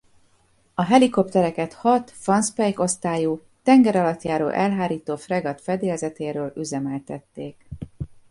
A 0.73 0.83
helikoptereket 0.83 1.73
hat 1.73 2.13
Van 2.25 2.41
Speijk-osztályú 2.43 3.41
tengeralattjáró-elhárító 3.63 5.15
fregatt 5.15 5.61
fedélzetéről 5.61 6.53
üzemeltették. 6.57 7.67